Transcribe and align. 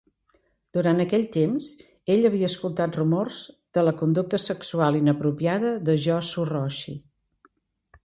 Durant 0.77 1.03
aquell 1.03 1.25
temps, 1.35 1.67
ell 2.15 2.25
havia 2.31 2.49
escoltat 2.53 2.99
rumors 3.01 3.39
de 3.79 3.85
la 3.87 3.95
conducta 4.03 4.43
sexual 4.49 5.01
inapropiada 5.05 5.79
de 5.91 6.01
Joshu 6.09 6.51
Roshi. 6.57 7.01